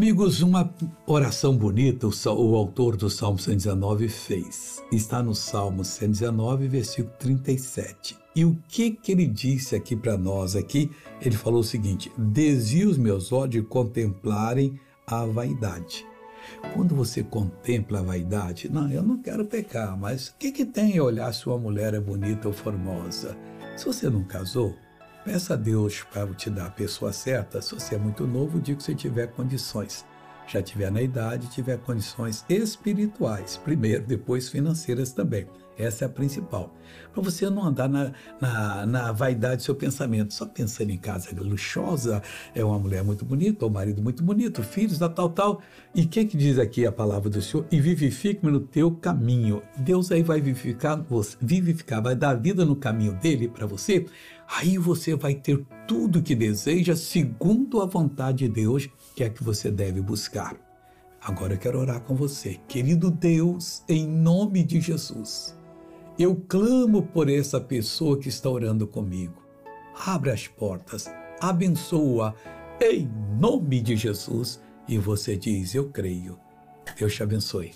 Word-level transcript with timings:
Amigos, 0.00 0.40
uma 0.40 0.74
oração 1.06 1.54
bonita 1.54 2.06
o, 2.06 2.56
autor 2.56 2.96
do 2.96 3.10
Salmo 3.10 3.38
119 3.38 4.08
fez. 4.08 4.82
Está 4.90 5.22
no 5.22 5.34
Salmo 5.34 5.84
119, 5.84 6.68
versículo 6.68 7.14
37. 7.18 8.16
E 8.34 8.46
o 8.46 8.58
que 8.66 8.92
que 8.92 9.12
ele 9.12 9.26
disse 9.26 9.76
aqui 9.76 9.94
para 9.94 10.16
nós 10.16 10.56
aqui? 10.56 10.90
Ele 11.20 11.36
falou 11.36 11.60
o 11.60 11.64
seguinte: 11.64 12.10
"Desvie 12.16 12.86
os 12.86 12.96
meus 12.96 13.30
olhos 13.30 13.50
de 13.50 13.60
contemplarem 13.62 14.80
a 15.06 15.26
vaidade". 15.26 16.06
Quando 16.72 16.94
você 16.94 17.22
contempla 17.22 17.98
a 17.98 18.02
vaidade, 18.02 18.70
não, 18.72 18.90
eu 18.90 19.02
não 19.02 19.18
quero 19.18 19.44
pecar, 19.44 19.98
mas 19.98 20.28
o 20.28 20.36
que 20.38 20.50
que 20.50 20.64
tem 20.64 20.98
olhar 20.98 21.30
se 21.34 21.46
uma 21.46 21.58
mulher 21.58 21.92
é 21.92 22.00
bonita 22.00 22.48
ou 22.48 22.54
formosa? 22.54 23.36
Se 23.76 23.84
você 23.84 24.08
não 24.08 24.24
casou, 24.24 24.74
Peça 25.24 25.52
a 25.52 25.56
Deus 25.56 26.02
para 26.10 26.26
te 26.34 26.48
dar 26.48 26.66
a 26.66 26.70
pessoa 26.70 27.12
certa. 27.12 27.60
Se 27.60 27.74
você 27.74 27.94
é 27.94 27.98
muito 27.98 28.26
novo, 28.26 28.58
digo 28.58 28.78
que 28.78 28.84
você 28.84 28.94
tiver 28.94 29.26
condições. 29.28 30.06
Já 30.46 30.62
tiver 30.62 30.90
na 30.90 31.02
idade, 31.02 31.50
tiver 31.50 31.78
condições 31.78 32.44
espirituais, 32.48 33.56
primeiro, 33.58 34.04
depois 34.04 34.48
financeiras 34.48 35.12
também. 35.12 35.46
Essa 35.80 36.04
é 36.04 36.06
a 36.06 36.08
principal. 36.10 36.74
Para 37.12 37.22
você 37.22 37.48
não 37.48 37.64
andar 37.64 37.88
na, 37.88 38.12
na, 38.40 38.86
na, 38.86 39.12
vaidade 39.12 39.56
do 39.56 39.62
seu 39.62 39.74
pensamento, 39.74 40.34
só 40.34 40.44
pensando 40.44 40.90
em 40.90 40.98
casa 40.98 41.28
luxuosa, 41.40 42.22
é 42.54 42.62
uma 42.62 42.78
mulher 42.78 43.02
muito 43.02 43.24
bonita, 43.24 43.64
ou 43.64 43.70
marido 43.70 44.02
muito 44.02 44.22
bonito, 44.22 44.62
filhos, 44.62 44.98
da 44.98 45.08
tal, 45.08 45.30
tal. 45.30 45.62
E 45.94 46.02
o 46.02 46.08
que, 46.08 46.24
que 46.26 46.36
diz 46.36 46.58
aqui 46.58 46.84
a 46.84 46.92
palavra 46.92 47.30
do 47.30 47.40
Senhor? 47.40 47.66
E 47.70 47.80
vivifique-me 47.80 48.52
no 48.52 48.60
teu 48.60 48.90
caminho. 48.90 49.62
Deus 49.78 50.12
aí 50.12 50.22
vai 50.22 50.40
vivificar, 50.40 51.02
vivificar, 51.40 52.02
vai 52.02 52.14
dar 52.14 52.34
vida 52.34 52.64
no 52.64 52.76
caminho 52.76 53.14
dele 53.14 53.48
para 53.48 53.66
você. 53.66 54.06
Aí 54.46 54.76
você 54.76 55.14
vai 55.14 55.34
ter 55.34 55.64
tudo 55.86 56.22
que 56.22 56.34
deseja, 56.34 56.94
segundo 56.94 57.80
a 57.80 57.86
vontade 57.86 58.38
de 58.38 58.48
Deus, 58.48 58.88
que 59.16 59.24
é 59.24 59.30
que 59.30 59.42
você 59.42 59.70
deve 59.70 60.00
buscar. 60.02 60.56
Agora 61.22 61.54
eu 61.54 61.58
quero 61.58 61.78
orar 61.78 62.00
com 62.00 62.14
você. 62.14 62.58
Querido 62.66 63.10
Deus, 63.10 63.84
em 63.88 64.06
nome 64.06 64.64
de 64.64 64.80
Jesus. 64.80 65.59
Eu 66.20 66.36
clamo 66.36 67.02
por 67.02 67.30
essa 67.30 67.58
pessoa 67.58 68.18
que 68.18 68.28
está 68.28 68.50
orando 68.50 68.86
comigo. 68.86 69.42
Abre 70.04 70.30
as 70.30 70.46
portas, 70.46 71.10
abençoa 71.40 72.34
em 72.78 73.10
nome 73.40 73.80
de 73.80 73.96
Jesus. 73.96 74.60
E 74.86 74.98
você 74.98 75.34
diz: 75.34 75.74
Eu 75.74 75.88
creio. 75.88 76.38
Deus 76.98 77.14
te 77.14 77.22
abençoe. 77.22 77.72